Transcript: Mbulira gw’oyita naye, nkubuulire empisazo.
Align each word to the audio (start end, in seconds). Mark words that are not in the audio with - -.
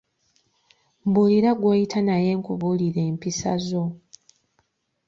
Mbulira 1.07 1.51
gw’oyita 1.59 1.99
naye, 2.07 2.29
nkubuulire 2.39 3.01
empisazo. 3.09 3.83